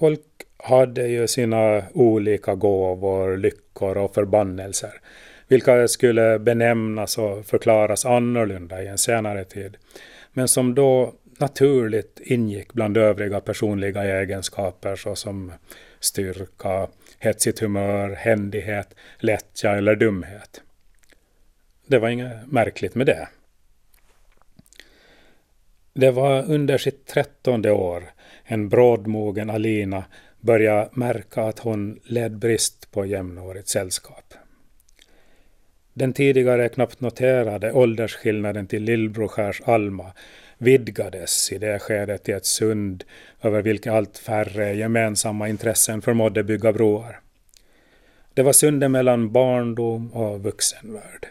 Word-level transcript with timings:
Folk 0.00 0.20
hade 0.56 1.08
ju 1.08 1.28
sina 1.28 1.82
olika 1.94 2.54
gåvor, 2.54 3.36
lyckor 3.36 3.96
och 3.96 4.14
förbannelser, 4.14 5.00
vilka 5.48 5.88
skulle 5.88 6.38
benämnas 6.38 7.18
och 7.18 7.46
förklaras 7.46 8.06
annorlunda 8.06 8.82
i 8.82 8.86
en 8.86 8.98
senare 8.98 9.44
tid, 9.44 9.76
men 10.32 10.48
som 10.48 10.74
då 10.74 11.14
naturligt 11.38 12.20
ingick 12.24 12.72
bland 12.72 12.96
övriga 12.96 13.40
personliga 13.40 14.20
egenskaper 14.20 14.96
såsom 14.96 15.52
styrka, 16.00 16.88
hetsigt 17.18 17.60
humör, 17.60 18.14
händighet, 18.14 18.94
lättja 19.18 19.70
eller 19.76 19.96
dumhet. 19.96 20.62
Det 21.86 21.98
var 21.98 22.08
inget 22.08 22.46
märkligt 22.46 22.94
med 22.94 23.06
det. 23.06 23.28
Det 25.94 26.10
var 26.10 26.50
under 26.50 26.78
sitt 26.78 27.06
trettonde 27.06 27.72
år 27.72 28.04
en 28.50 28.68
brådmogen 28.68 29.50
Alina 29.50 30.04
började 30.40 30.88
märka 30.92 31.42
att 31.42 31.58
hon 31.58 32.00
led 32.04 32.38
brist 32.38 32.90
på 32.90 33.06
jämnårigt 33.06 33.68
sällskap. 33.68 34.34
Den 35.92 36.12
tidigare 36.12 36.68
knappt 36.68 37.00
noterade 37.00 37.72
åldersskillnaden 37.72 38.66
till 38.66 38.82
Lillbroskärs 38.82 39.62
Alma 39.64 40.12
vidgades 40.58 41.52
i 41.52 41.58
det 41.58 41.78
skedet 41.78 42.24
till 42.24 42.34
ett 42.34 42.46
sund 42.46 43.04
över 43.42 43.62
vilket 43.62 43.92
allt 43.92 44.18
färre 44.18 44.74
gemensamma 44.74 45.48
intressen 45.48 46.02
förmådde 46.02 46.44
bygga 46.44 46.72
broar. 46.72 47.20
Det 48.34 48.42
var 48.42 48.52
sundet 48.52 48.90
mellan 48.90 49.32
barndom 49.32 50.12
och 50.12 50.42
vuxenvärld, 50.42 51.26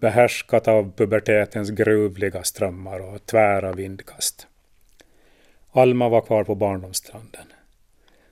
behärskat 0.00 0.68
av 0.68 0.92
pubertetens 0.96 1.70
gruvliga 1.70 2.42
strömmar 2.42 3.00
och 3.00 3.26
tvära 3.26 3.72
vindkast. 3.72 4.48
Alma 5.76 6.08
var 6.08 6.20
kvar 6.20 6.44
på 6.44 6.54
barndomsstranden. 6.54 7.52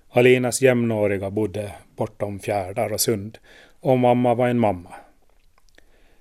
Alinas 0.08 0.62
jämnåriga 0.62 1.30
bodde 1.30 1.72
bortom 1.96 2.40
fjärdar 2.40 2.92
och 2.92 3.00
sund 3.00 3.38
och 3.80 3.98
mamma 3.98 4.34
var 4.34 4.48
en 4.48 4.58
mamma. 4.58 4.94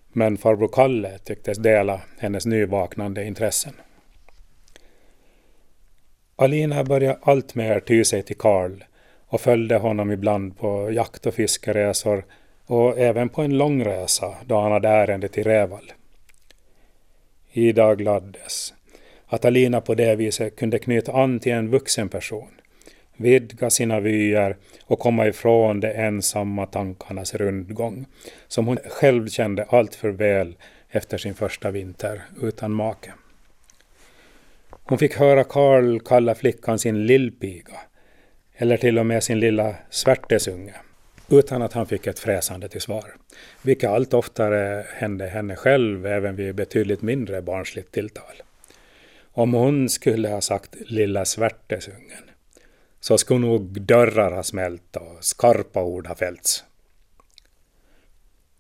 Men 0.08 0.38
farbror 0.38 0.68
Kalle 0.68 1.18
tycktes 1.18 1.58
dela 1.58 2.02
hennes 2.18 2.46
nyvaknande 2.46 3.26
intressen. 3.26 3.74
Alina 6.36 6.84
började 6.84 7.20
alltmer 7.22 7.80
ty 7.80 8.06
sig 8.06 8.24
till 8.24 8.38
Karl 8.38 8.84
och 9.28 9.42
följde 9.42 9.78
honom 9.78 10.12
ibland 10.12 10.58
på 10.58 10.92
jakt 10.92 11.26
och 11.26 11.34
fiskeresor 11.34 12.26
och 12.66 12.98
även 12.98 13.30
på 13.30 13.42
en 13.42 13.58
långresa 13.58 14.36
då 14.46 14.60
han 14.60 14.72
hade 14.72 14.90
ärende 14.90 15.28
till 15.28 15.44
Reval. 15.44 15.92
Ida 17.52 17.96
gladdes 17.96 18.74
att 19.34 19.46
Alina 19.46 19.82
på 19.82 19.96
det 19.96 20.16
viset 20.16 20.56
kunde 20.56 20.80
knyta 20.80 21.12
an 21.12 21.40
till 21.40 21.52
en 21.52 21.70
vuxen 21.70 22.10
person, 22.10 22.52
vidga 23.18 23.70
sina 23.70 24.00
vyer 24.00 24.58
och 24.84 25.00
komma 25.00 25.28
ifrån 25.28 25.80
de 25.80 25.88
ensamma 25.88 26.66
tankarnas 26.66 27.36
rundgång, 27.36 28.06
som 28.48 28.68
hon 28.68 28.78
själv 28.90 29.28
kände 29.28 29.64
alltför 29.64 30.10
väl 30.10 30.56
efter 30.90 31.18
sin 31.18 31.34
första 31.34 31.72
vinter 31.72 32.22
utan 32.42 32.72
make. 32.72 33.14
Hon 34.70 34.98
fick 34.98 35.16
höra 35.16 35.44
Karl 35.44 36.00
kalla 36.00 36.36
flickan 36.36 36.80
sin 36.80 37.06
lillpiga, 37.06 37.80
eller 38.56 38.78
till 38.78 39.00
och 39.00 39.06
med 39.06 39.24
sin 39.24 39.40
lilla 39.40 39.76
svärtesunge, 39.90 40.74
utan 41.30 41.62
att 41.62 41.74
han 41.74 41.86
fick 41.86 42.08
ett 42.08 42.20
fräsande 42.20 42.70
till 42.70 42.82
svar, 42.82 43.16
vilket 43.62 43.90
allt 43.90 44.14
oftare 44.14 44.86
hände 44.94 45.28
henne 45.28 45.56
själv 45.56 46.06
även 46.06 46.36
vid 46.36 46.56
betydligt 46.56 47.02
mindre 47.02 47.42
barnsligt 47.42 47.92
tilltal. 47.92 48.34
Om 49.36 49.54
hon 49.54 49.90
skulle 49.90 50.30
ha 50.30 50.42
sagt 50.42 50.76
lilla 50.80 51.26
svärtesungen, 51.26 52.24
så 53.00 53.18
skulle 53.18 53.40
nog 53.40 53.82
dörrar 53.82 54.32
ha 54.32 54.44
smält 54.44 54.96
och 54.96 55.18
skarpa 55.26 55.84
ord 55.84 56.08
ha 56.08 56.16
fällts. 56.16 56.64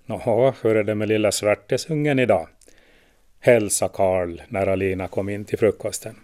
Nå, 0.05 0.53
hur 0.61 0.75
är 0.75 0.83
det 0.83 0.95
med 0.95 1.07
lilla 1.07 1.31
svärtesungen 1.31 2.19
idag? 2.19 2.47
hälsa 3.45 3.87
Karl 3.87 4.41
när 4.47 4.67
Alina 4.67 5.07
kom 5.07 5.29
in 5.29 5.45
till 5.45 5.59
frukosten. 5.59 6.15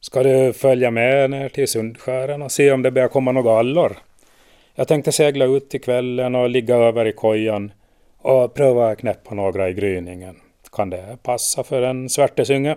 Ska 0.00 0.22
du 0.22 0.52
följa 0.52 0.90
med 0.90 1.30
ner 1.30 1.48
till 1.48 1.68
Sundskären 1.68 2.42
och 2.42 2.52
se 2.52 2.72
om 2.72 2.82
det 2.82 2.90
börjar 2.90 3.08
komma 3.08 3.32
några 3.32 3.58
allor? 3.58 3.96
Jag 4.74 4.88
tänkte 4.88 5.12
segla 5.12 5.44
ut 5.44 5.70
till 5.70 5.80
kvällen 5.80 6.34
och 6.34 6.50
ligga 6.50 6.76
över 6.76 7.06
i 7.06 7.12
kojan 7.12 7.72
och 8.18 8.54
pröva 8.54 8.94
knäppa 8.94 9.34
några 9.34 9.68
i 9.68 9.72
gryningen. 9.72 10.36
Kan 10.72 10.90
det 10.90 11.18
passa 11.22 11.64
för 11.64 11.82
en 11.82 12.08
svärtesunge? 12.08 12.76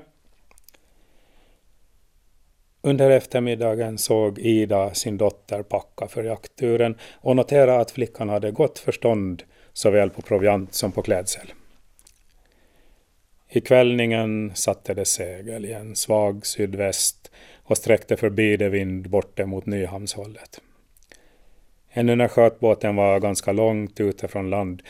Under 2.87 3.09
eftermiddagen 3.09 3.97
såg 3.97 4.39
Ida 4.39 4.93
sin 4.93 5.17
dotter 5.17 5.63
packa 5.63 6.07
för 6.07 6.23
jaktturen 6.23 6.97
och 7.13 7.35
notera 7.35 7.79
att 7.79 7.91
flickan 7.91 8.29
hade 8.29 8.51
gott 8.51 8.79
förstånd 8.79 9.43
såväl 9.73 10.09
på 10.09 10.21
proviant 10.21 10.73
som 10.73 10.91
på 10.91 11.01
klädsel. 11.01 11.53
I 13.49 13.61
kvällningen 13.61 14.51
satte 14.55 14.93
det 14.93 15.05
segel 15.05 15.65
i 15.65 15.73
en 15.73 15.95
svag 15.95 16.45
sydväst 16.45 17.31
och 17.63 17.77
sträckte 17.77 18.17
förbi 18.17 18.57
det 18.57 18.69
vind 18.69 19.09
borte 19.09 19.45
mot 19.45 19.65
Nyhamnshållet. 19.65 20.61
Ännu 21.89 22.15
när 22.15 22.27
skötbåten 22.27 22.95
var 22.95 23.19
ganska 23.19 23.51
långt 23.51 23.99
ute 23.99 24.27
från 24.27 24.49
land 24.49 24.83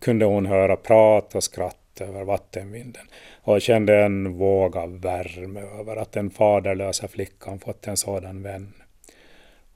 kunde 0.00 0.24
hon 0.24 0.46
höra 0.46 0.76
prat 0.76 1.34
och 1.34 1.44
skratt 1.44 1.83
över 2.00 2.24
vattenvinden 2.24 3.06
och 3.42 3.60
kände 3.60 4.04
en 4.04 4.32
våg 4.32 4.76
av 4.76 5.00
värme 5.00 5.60
över 5.60 5.96
att 5.96 6.12
den 6.12 6.30
faderlösa 6.30 7.08
flickan 7.08 7.58
fått 7.58 7.86
en 7.86 7.96
sådan 7.96 8.42
vän. 8.42 8.72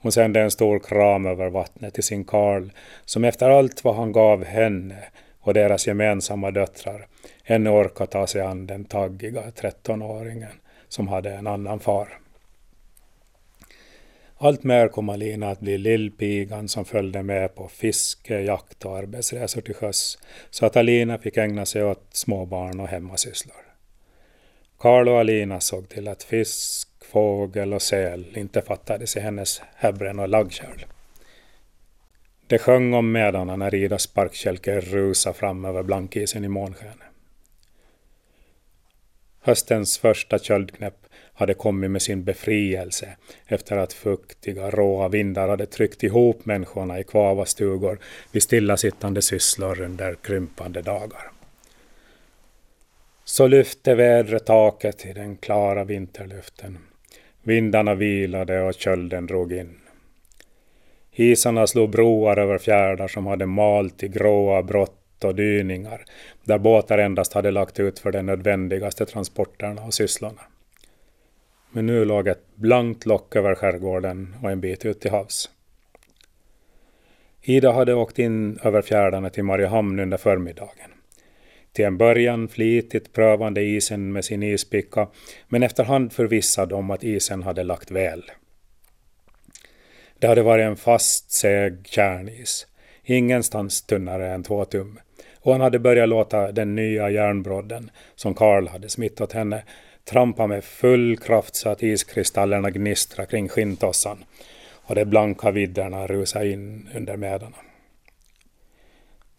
Hon 0.00 0.12
sände 0.12 0.40
en 0.40 0.50
stor 0.50 0.78
kram 0.78 1.26
över 1.26 1.48
vattnet 1.48 1.94
till 1.94 2.02
sin 2.02 2.24
Karl 2.24 2.70
som 3.04 3.24
efter 3.24 3.50
allt 3.50 3.84
vad 3.84 3.94
han 3.94 4.12
gav 4.12 4.44
henne 4.44 5.04
och 5.40 5.54
deras 5.54 5.86
gemensamma 5.86 6.50
döttrar 6.50 7.06
ännu 7.44 7.70
orkar 7.70 8.06
ta 8.06 8.26
sig 8.26 8.40
an 8.40 8.66
den 8.66 8.84
taggiga 8.84 9.42
13-åringen 9.42 10.52
som 10.88 11.08
hade 11.08 11.30
en 11.30 11.46
annan 11.46 11.80
far. 11.80 12.18
Allt 14.40 14.64
mer 14.64 14.88
kom 14.88 15.08
Alina 15.08 15.50
att 15.50 15.60
bli 15.60 15.78
lillpigan 15.78 16.68
som 16.68 16.84
följde 16.84 17.22
med 17.22 17.54
på 17.54 17.68
fiske, 17.68 18.40
jakt 18.40 18.84
och 18.84 18.98
arbetsresor 18.98 19.60
till 19.60 19.74
sjöss, 19.74 20.18
så 20.50 20.66
att 20.66 20.76
Alina 20.76 21.18
fick 21.18 21.36
ägna 21.36 21.66
sig 21.66 21.84
åt 21.84 22.08
småbarn 22.10 22.80
och 22.80 22.88
hemmasysslor. 22.88 23.56
Karl 24.78 25.08
och 25.08 25.20
Alina 25.20 25.60
såg 25.60 25.88
till 25.88 26.08
att 26.08 26.22
fisk, 26.22 26.88
fågel 27.00 27.72
och 27.72 27.82
säl 27.82 28.26
inte 28.34 28.62
fattades 28.62 29.16
i 29.16 29.20
hennes 29.20 29.62
häbren 29.74 30.18
och 30.18 30.28
laggkärl. 30.28 30.84
Det 32.46 32.58
sjöng 32.58 32.94
om 32.94 33.12
medarna 33.12 33.56
när 33.56 33.74
Idas 33.74 34.02
sparkkälke 34.02 34.80
rusade 34.80 35.34
fram 35.34 35.64
över 35.64 35.82
blankisen 35.82 36.44
i 36.44 36.48
månskenet. 36.48 37.07
Höstens 39.48 39.98
första 39.98 40.38
köldknäpp 40.38 41.06
hade 41.34 41.54
kommit 41.54 41.90
med 41.90 42.02
sin 42.02 42.24
befrielse 42.24 43.16
efter 43.46 43.76
att 43.76 43.92
fuktiga, 43.92 44.70
råa 44.70 45.08
vindar 45.08 45.48
hade 45.48 45.66
tryckt 45.66 46.02
ihop 46.02 46.46
människorna 46.46 47.00
i 47.00 47.04
kvava 47.04 47.44
stugor 47.44 47.98
vid 48.32 48.42
stillasittande 48.42 49.22
sysslor 49.22 49.80
under 49.80 50.14
krympande 50.14 50.82
dagar. 50.82 51.30
Så 53.24 53.46
lyfte 53.46 53.94
vädret 53.94 54.46
taket 54.46 55.06
i 55.06 55.12
den 55.12 55.36
klara 55.36 55.84
vinterluften. 55.84 56.78
Vindarna 57.42 57.94
vilade 57.94 58.62
och 58.62 58.74
kölden 58.74 59.26
drog 59.26 59.52
in. 59.52 59.78
Isarna 61.12 61.66
slog 61.66 61.90
broar 61.90 62.36
över 62.36 62.58
fjärdar 62.58 63.08
som 63.08 63.26
hade 63.26 63.46
malt 63.46 64.02
i 64.02 64.08
gråa 64.08 64.62
brott 64.62 64.97
och 65.24 65.34
dyningar, 65.34 66.04
där 66.44 66.58
båtar 66.58 66.98
endast 66.98 67.32
hade 67.32 67.50
lagt 67.50 67.80
ut 67.80 67.98
för 67.98 68.12
de 68.12 68.22
nödvändigaste 68.22 69.06
transporterna 69.06 69.82
och 69.82 69.94
sysslorna. 69.94 70.40
Men 71.70 71.86
nu 71.86 72.04
låg 72.04 72.28
ett 72.28 72.44
blankt 72.54 73.06
lock 73.06 73.36
över 73.36 73.54
skärgården 73.54 74.36
och 74.42 74.50
en 74.50 74.60
bit 74.60 74.84
ut 74.84 75.00
till 75.00 75.10
havs. 75.10 75.50
Ida 77.42 77.72
hade 77.72 77.94
åkt 77.94 78.18
in 78.18 78.58
över 78.62 78.82
fjärdarna 78.82 79.30
till 79.30 79.44
Mariehamn 79.44 80.00
under 80.00 80.16
förmiddagen. 80.16 80.90
Till 81.72 81.84
en 81.84 81.98
början 81.98 82.48
flitigt 82.48 83.12
prövande 83.12 83.62
isen 83.62 84.12
med 84.12 84.24
sin 84.24 84.42
ispicka, 84.42 85.08
men 85.48 85.62
efterhand 85.62 86.12
förvissad 86.12 86.72
om 86.72 86.90
att 86.90 87.04
isen 87.04 87.42
hade 87.42 87.62
lagt 87.62 87.90
väl. 87.90 88.30
Det 90.18 90.26
hade 90.26 90.42
varit 90.42 90.64
en 90.64 90.76
fast, 90.76 91.30
seg 91.30 91.86
kärnis, 91.86 92.66
ingenstans 93.04 93.82
tunnare 93.82 94.32
än 94.32 94.42
två 94.42 94.64
tum, 94.64 95.00
och 95.48 95.54
han 95.54 95.60
hade 95.60 95.78
börjat 95.78 96.08
låta 96.08 96.52
den 96.52 96.74
nya 96.74 97.10
järnbrodden, 97.10 97.90
som 98.14 98.34
Karl 98.34 98.68
hade 98.68 98.88
smittat 98.88 99.32
henne, 99.32 99.62
trampa 100.04 100.46
med 100.46 100.64
full 100.64 101.16
kraft 101.16 101.56
så 101.56 101.68
att 101.68 101.82
iskristallerna 101.82 102.70
gnistra 102.70 103.26
kring 103.26 103.48
skinntossan 103.48 104.24
och 104.70 104.94
de 104.94 105.04
blanka 105.04 105.50
vidderna 105.50 106.06
rusa 106.06 106.44
in 106.44 106.88
under 106.94 107.16
medarna. 107.16 107.56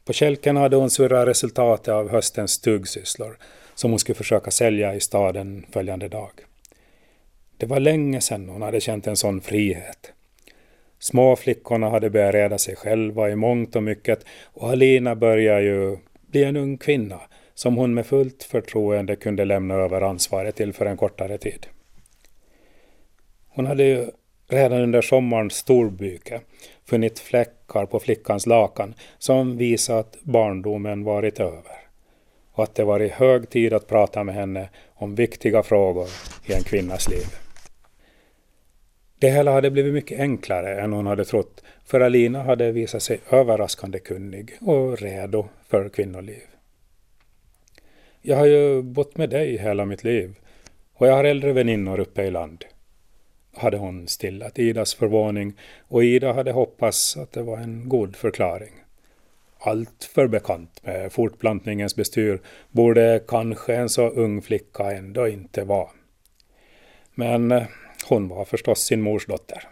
På 0.06 0.14
kälken 0.14 0.58
hade 0.58 0.76
hon 0.76 0.90
surrat 0.90 1.28
resultatet 1.28 1.94
av 1.94 2.10
höstens 2.10 2.52
stuggsysslor 2.52 3.38
som 3.76 3.92
hon 3.92 4.00
skulle 4.00 4.16
försöka 4.16 4.52
sälja 4.52 4.96
i 4.96 5.00
staden 5.00 5.66
följande 5.72 6.08
dag. 6.08 6.32
Det 7.58 7.66
var 7.66 7.80
länge 7.80 8.22
sedan 8.22 8.50
hon 8.50 8.62
hade 8.62 8.82
känt 8.82 9.08
en 9.08 9.18
sån 9.18 9.42
frihet. 9.42 10.14
Småflickorna 11.00 11.90
hade 11.90 12.10
börjat 12.10 12.34
reda 12.34 12.58
sig 12.58 12.76
själva 12.76 13.30
i 13.30 13.36
mångt 13.36 13.76
och 13.76 13.84
mycket 13.84 14.26
och 14.44 14.70
Alina 14.70 15.16
började 15.16 15.62
ju 15.62 15.98
bli 16.28 16.44
en 16.44 16.58
ung 16.58 16.78
kvinna 16.78 17.20
som 17.54 17.78
hon 17.78 17.94
med 17.94 18.06
fullt 18.06 18.44
förtroende 18.44 19.16
kunde 19.16 19.46
lämna 19.46 19.74
över 19.74 20.02
ansvaret 20.02 20.56
till 20.56 20.74
för 20.74 20.86
en 20.86 20.98
kortare 20.98 21.38
tid. 21.38 21.68
Hon 23.50 23.66
hade 23.66 23.84
ju 23.84 24.08
redan 24.48 24.82
under 24.82 25.02
sommarens 25.02 25.54
storbyke 25.54 26.42
funnit 26.86 27.20
fläckar 27.20 27.86
på 27.86 28.00
flickans 28.00 28.46
lakan 28.46 28.94
som 29.18 29.58
visade 29.58 30.00
att 30.00 30.18
barndomen 30.22 31.04
varit 31.04 31.40
över 31.40 31.78
och 32.52 32.64
att 32.64 32.76
det 32.76 32.84
varit 32.84 33.12
hög 33.12 33.50
tid 33.50 33.74
att 33.74 33.88
prata 33.88 34.24
med 34.24 34.36
henne 34.36 34.70
om 34.94 35.16
viktiga 35.16 35.64
frågor 35.64 36.08
i 36.46 36.54
en 36.54 36.64
kvinnas 36.64 37.10
liv. 37.10 37.26
Det 39.20 39.30
hela 39.30 39.52
hade 39.52 39.72
blivit 39.72 39.94
mycket 39.94 40.20
enklare 40.20 40.82
än 40.82 40.94
hon 40.94 41.06
hade 41.06 41.26
trott, 41.26 41.64
för 41.86 42.00
Alina 42.00 42.44
hade 42.44 42.72
visat 42.72 43.04
sig 43.04 43.20
överraskande 43.30 44.00
kunnig 44.00 44.52
och 44.62 45.02
redo 45.02 45.48
för 45.68 45.90
kvinnoliv. 45.90 46.44
Jag 48.22 48.38
har 48.38 48.46
ju 48.46 48.82
bott 48.82 49.18
med 49.18 49.30
dig 49.30 49.58
hela 49.58 49.86
mitt 49.86 50.04
liv 50.04 50.36
och 50.94 51.08
jag 51.08 51.14
har 51.14 51.24
äldre 51.24 51.54
väninnor 51.54 52.00
uppe 52.00 52.24
i 52.24 52.32
land. 52.32 52.66
Hade 53.56 53.78
hon 53.78 54.08
stillat 54.08 54.60
Idas 54.60 54.96
förvåning 54.96 55.54
och 55.88 56.04
Ida 56.04 56.34
hade 56.34 56.52
hoppats 56.52 57.18
att 57.18 57.32
det 57.32 57.42
var 57.42 57.58
en 57.58 57.90
god 57.90 58.16
förklaring. 58.16 58.74
Allt 59.60 60.04
för 60.14 60.28
bekant 60.28 60.86
med 60.86 61.12
fortplantningens 61.12 61.96
bestyr 61.96 62.40
borde 62.72 63.24
kanske 63.28 63.76
en 63.76 63.90
så 63.90 64.10
ung 64.10 64.42
flicka 64.42 64.92
ändå 64.92 65.28
inte 65.28 65.64
vara. 65.64 65.90
Men 67.16 67.52
eh, 67.52 67.64
hon 68.10 68.28
var 68.28 68.46
förstås 68.46 68.80
sin 68.80 69.02
mors 69.02 69.26
dotter. 69.26 69.64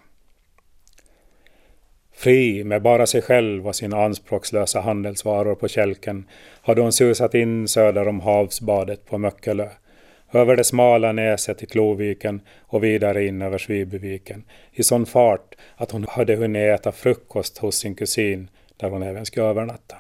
Fri 2.18 2.64
med 2.64 2.82
bara 2.82 3.08
sig 3.08 3.22
själv 3.22 3.68
och 3.68 3.76
sina 3.76 4.04
anspråkslösa 4.04 4.82
handelsvaror 4.82 5.56
på 5.56 5.68
kälken 5.68 6.28
hade 6.62 6.82
hon 6.82 6.94
susat 6.94 7.34
in 7.34 7.68
söder 7.68 8.08
om 8.08 8.20
havsbadet 8.20 9.06
på 9.06 9.18
Möckelö, 9.18 9.70
över 10.32 10.56
det 10.56 10.64
smala 10.64 11.12
näset 11.12 11.64
i 11.64 11.66
Kloviken 11.66 12.42
och 12.62 12.84
vidare 12.84 13.26
in 13.26 13.42
över 13.42 13.58
Svibyviken 13.58 14.44
i 14.72 14.84
sån 14.84 15.06
fart 15.06 15.56
att 15.76 15.92
hon 15.92 16.06
hade 16.10 16.36
hunnit 16.36 16.80
äta 16.80 16.92
frukost 16.92 17.58
hos 17.58 17.76
sin 17.76 17.96
kusin 17.96 18.50
där 18.78 18.90
hon 18.90 19.04
även 19.04 19.26
skulle 19.26 19.46
övernatta. 19.46 19.96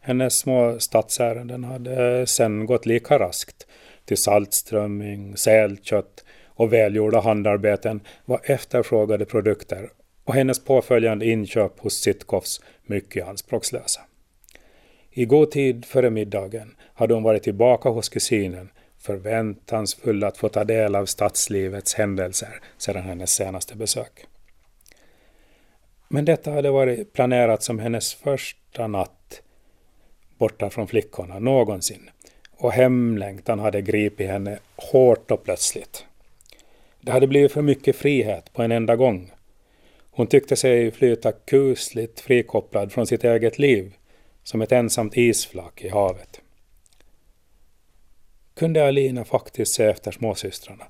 Hennes 0.00 0.38
små 0.38 0.78
stadsärenden 0.78 1.64
hade 1.64 2.26
sen 2.26 2.66
gått 2.66 2.86
lika 2.86 3.18
raskt 3.18 3.66
till 4.04 4.16
saltströmming, 4.16 5.36
sälkött 5.36 6.24
och 6.60 6.72
välgjorda 6.72 7.20
handarbeten 7.20 8.00
var 8.24 8.40
efterfrågade 8.44 9.24
produkter 9.24 9.90
och 10.24 10.34
hennes 10.34 10.64
påföljande 10.64 11.26
inköp 11.26 11.80
hos 11.80 11.94
Sitkovs 11.94 12.60
mycket 12.86 13.28
anspråkslösa. 13.28 14.00
I 15.10 15.24
god 15.24 15.50
tid 15.50 15.84
före 15.84 16.10
middagen 16.10 16.76
hade 16.94 17.14
hon 17.14 17.22
varit 17.22 17.42
tillbaka 17.42 17.88
hos 17.88 18.08
kusinen 18.08 18.70
förväntansfull 18.98 20.24
att 20.24 20.36
få 20.36 20.48
ta 20.48 20.64
del 20.64 20.94
av 20.94 21.06
stadslivets 21.06 21.94
händelser 21.94 22.60
sedan 22.78 23.02
hennes 23.02 23.30
senaste 23.30 23.76
besök. 23.76 24.26
Men 26.08 26.24
detta 26.24 26.50
hade 26.50 26.70
varit 26.70 27.12
planerat 27.12 27.62
som 27.62 27.78
hennes 27.78 28.14
första 28.14 28.86
natt 28.86 29.42
borta 30.38 30.70
från 30.70 30.86
flickorna 30.86 31.38
någonsin 31.38 32.10
och 32.50 32.72
hemlängtan 32.72 33.58
hade 33.58 33.82
gripit 33.82 34.28
henne 34.28 34.58
hårt 34.76 35.30
och 35.30 35.44
plötsligt. 35.44 36.06
Det 37.00 37.12
hade 37.12 37.26
blivit 37.26 37.52
för 37.52 37.62
mycket 37.62 37.96
frihet 37.96 38.52
på 38.52 38.62
en 38.62 38.72
enda 38.72 38.96
gång. 38.96 39.32
Hon 40.10 40.26
tyckte 40.26 40.56
sig 40.56 40.90
flyta 40.90 41.32
kusligt 41.32 42.20
frikopplad 42.20 42.92
från 42.92 43.06
sitt 43.06 43.24
eget 43.24 43.58
liv, 43.58 43.94
som 44.42 44.62
ett 44.62 44.72
ensamt 44.72 45.16
isflak 45.16 45.84
i 45.84 45.88
havet. 45.88 46.40
Kunde 48.54 48.88
Alina 48.88 49.24
faktiskt 49.24 49.74
se 49.74 49.84
efter 49.84 50.10
småsystrarna, 50.10 50.84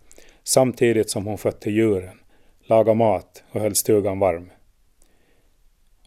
samtidigt 0.44 1.10
som 1.10 1.26
hon 1.26 1.38
skötte 1.38 1.70
djuren, 1.70 2.20
lagade 2.64 2.98
mat 2.98 3.44
och 3.50 3.60
höll 3.60 3.74
stugan 3.74 4.18
varm? 4.18 4.50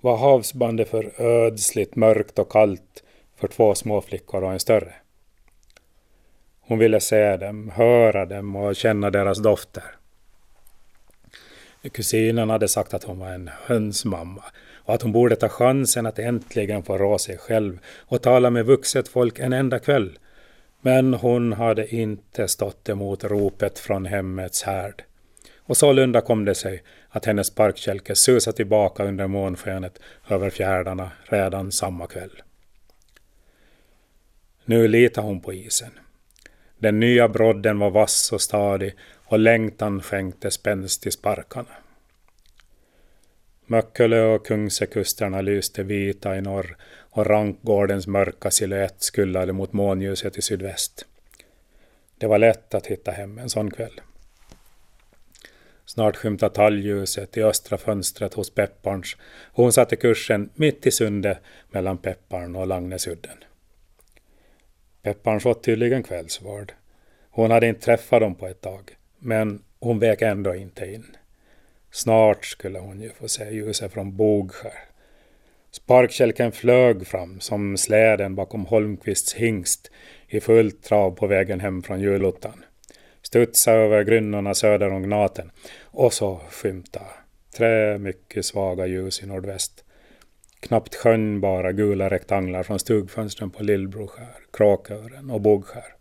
Var 0.01 0.17
havsbandet 0.17 0.89
för 0.89 1.21
ödsligt, 1.21 1.95
mörkt 1.95 2.39
och 2.39 2.51
kallt 2.51 3.03
för 3.35 3.47
två 3.47 3.75
småflickor 3.75 4.43
och 4.43 4.51
en 4.51 4.59
större? 4.59 4.93
Hon 6.65 6.79
ville 6.79 6.99
se 6.99 7.37
dem, 7.37 7.69
höra 7.75 8.25
dem 8.25 8.55
och 8.55 8.75
känna 8.75 9.09
deras 9.09 9.39
dofter. 9.39 9.83
Kusinen 11.91 12.49
hade 12.49 12.67
sagt 12.67 12.93
att 12.93 13.03
hon 13.03 13.19
var 13.19 13.29
en 13.29 13.49
hönsmamma 13.65 14.43
och 14.75 14.93
att 14.93 15.01
hon 15.01 15.11
borde 15.11 15.35
ta 15.35 15.49
chansen 15.49 16.05
att 16.05 16.19
äntligen 16.19 16.83
få 16.83 16.97
rå 16.97 17.17
sig 17.17 17.37
själv 17.37 17.79
och 17.99 18.21
tala 18.21 18.49
med 18.49 18.65
vuxet 18.65 19.07
folk 19.07 19.39
en 19.39 19.53
enda 19.53 19.79
kväll. 19.79 20.19
Men 20.81 21.13
hon 21.13 21.53
hade 21.53 21.95
inte 21.95 22.47
stått 22.47 22.89
emot 22.89 23.23
ropet 23.23 23.79
från 23.79 24.05
hemmets 24.05 24.63
härd. 24.63 25.03
Och 25.65 25.77
sålunda 25.77 26.21
kom 26.21 26.45
det 26.45 26.55
sig 26.55 26.83
att 27.09 27.25
hennes 27.25 27.47
sparkkälke 27.47 28.15
susade 28.15 28.57
tillbaka 28.57 29.03
under 29.03 29.27
månskenet 29.27 29.99
över 30.29 30.49
fjärdarna 30.49 31.11
redan 31.23 31.71
samma 31.71 32.07
kväll. 32.07 32.41
Nu 34.65 34.87
litar 34.87 35.21
hon 35.21 35.41
på 35.41 35.53
isen. 35.53 35.91
Den 36.83 36.99
nya 36.99 37.27
brodden 37.27 37.79
var 37.79 37.89
vass 37.89 38.31
och 38.31 38.41
stadig 38.41 38.93
och 39.25 39.39
längtan 39.39 40.01
skänkte 40.01 40.51
spänst 40.51 41.07
i 41.07 41.11
sparkarna. 41.11 41.69
Möckelö 43.65 44.25
och 44.25 44.45
Kungsekusterna 44.45 45.41
lyste 45.41 45.83
vita 45.83 46.37
i 46.37 46.41
norr 46.41 46.77
och 47.09 47.25
Rankgårdens 47.25 48.07
mörka 48.07 48.51
siluett 48.51 48.95
skullade 48.97 49.53
mot 49.53 49.73
månljuset 49.73 50.37
i 50.37 50.41
sydväst. 50.41 51.05
Det 52.17 52.27
var 52.27 52.39
lätt 52.39 52.73
att 52.73 52.87
hitta 52.87 53.11
hem 53.11 53.37
en 53.37 53.49
sån 53.49 53.71
kväll. 53.71 54.01
Snart 55.85 56.15
skymtade 56.15 56.55
talgljuset 56.55 57.37
i 57.37 57.43
östra 57.43 57.77
fönstret 57.77 58.33
hos 58.33 58.49
Pepparns 58.49 59.17
och 59.45 59.63
hon 59.63 59.73
satte 59.73 59.95
kursen 59.95 60.49
mitt 60.55 60.87
i 60.87 60.91
sundet 60.91 61.37
mellan 61.71 61.97
Pepparn 61.97 62.55
och 62.55 62.67
Langnesudden. 62.67 63.37
Pepparns 65.03 65.45
åt 65.45 65.63
tydligen 65.63 66.03
kvällsvård. 66.03 66.73
Hon 67.29 67.51
hade 67.51 67.67
inte 67.67 67.81
träffat 67.81 68.21
dem 68.21 68.35
på 68.35 68.47
ett 68.47 68.61
tag, 68.61 68.95
men 69.19 69.63
hon 69.79 69.99
vek 69.99 70.21
ändå 70.21 70.55
inte 70.55 70.85
in. 70.85 71.05
Snart 71.91 72.45
skulle 72.45 72.79
hon 72.79 73.01
ju 73.01 73.09
få 73.09 73.27
se 73.27 73.49
ljuset 73.49 73.93
från 73.93 74.15
Bogskär. 74.15 74.79
Sparkkälken 75.71 76.51
flög 76.51 77.07
fram 77.07 77.39
som 77.39 77.77
släden 77.77 78.35
bakom 78.35 78.65
Holmqvists 78.65 79.33
hingst 79.33 79.91
i 80.27 80.39
fullt 80.39 80.83
trav 80.83 81.11
på 81.11 81.27
vägen 81.27 81.59
hem 81.59 81.83
från 81.83 82.01
julottan. 82.01 82.65
Studsade 83.21 83.77
över 83.77 84.03
grynnorna 84.03 84.53
söder 84.53 84.89
om 84.89 85.03
Gnaten 85.03 85.51
och 85.81 86.13
så 86.13 86.41
skymta 86.49 87.01
tre 87.57 87.97
mycket 87.97 88.45
svaga 88.45 88.85
ljus 88.85 89.23
i 89.23 89.25
nordväst. 89.25 89.83
Knappt 90.63 90.95
skönjbara 90.95 91.71
gula 91.71 92.09
rektanglar 92.09 92.63
från 92.63 92.79
stugfönstren 92.79 93.49
på 93.49 93.63
Lillbroskär, 93.63 94.35
Kråkören 94.53 95.29
och 95.29 95.41
Bogskär. 95.41 95.95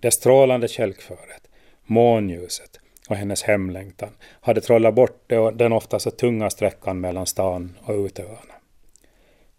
Det 0.00 0.10
strålande 0.10 0.68
kälkföret, 0.68 1.50
månljuset 1.84 2.80
och 3.08 3.16
hennes 3.16 3.42
hemlängtan 3.42 4.08
hade 4.40 4.60
trollat 4.60 4.94
bort 4.94 5.28
den 5.54 5.72
ofta 5.72 5.98
så 5.98 6.10
tunga 6.10 6.50
sträckan 6.50 7.00
mellan 7.00 7.26
stan 7.26 7.78
och 7.82 7.94
utöarna. 7.94 8.54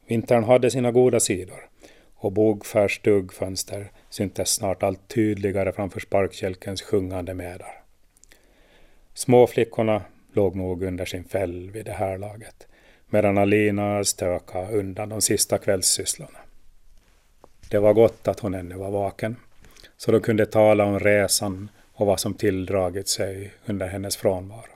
Vintern 0.08 0.44
hade 0.44 0.72
sina 0.72 0.91
goda 0.91 1.20
sidor 1.20 1.70
och 2.15 2.32
Bogskärs 2.32 2.96
stugfönster 2.96 3.91
syntes 4.10 4.50
snart 4.50 4.84
allt 4.84 5.08
tydligare 5.08 5.72
framför 5.72 6.00
sparkkälkens 6.00 6.82
sjungande 6.82 7.34
medar. 7.34 7.84
Småflickorna 9.13 10.01
låg 10.34 10.55
nog 10.55 10.84
under 10.84 11.05
sin 11.05 11.24
fäll 11.24 11.72
vid 11.72 11.86
det 11.86 11.91
här 11.91 12.17
laget, 12.17 12.67
medan 13.15 13.38
Alina 13.38 14.03
stökade 14.03 14.77
undan 14.77 15.10
de 15.10 15.22
sista 15.22 15.57
kvällssysslorna. 15.57 16.39
Det 17.69 17.79
var 17.79 17.93
gott 17.93 18.27
att 18.27 18.39
hon 18.39 18.53
ännu 18.53 18.75
var 18.75 18.91
vaken 18.91 19.36
så 19.98 20.12
de 20.12 20.22
kunde 20.22 20.45
tala 20.45 20.86
om 20.86 21.00
resan 21.00 21.69
och 21.93 22.07
vad 22.07 22.19
som 22.19 22.34
tilldragit 22.34 23.07
sig 23.07 23.53
under 23.65 23.88
hennes 23.88 24.17
frånvaro. 24.17 24.75